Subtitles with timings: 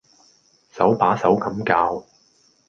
[0.73, 2.03] 手把手咁教